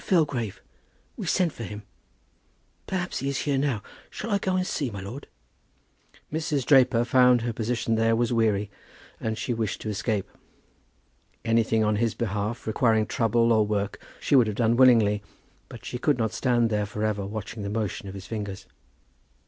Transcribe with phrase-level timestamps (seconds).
[0.03, 0.63] Filgrave.
[1.15, 1.83] We sent for him.
[2.87, 3.83] Perhaps he is here now.
[4.09, 5.27] Shall I go and see, my lord?"
[6.33, 6.65] Mrs.
[6.65, 8.71] Draper found that her position there was weary
[9.19, 10.27] and she wished to escape.
[11.45, 15.21] Anything on his behalf requiring trouble or work she would have done willingly;
[15.69, 18.65] but she could not stand there for ever watching the motion of his fingers.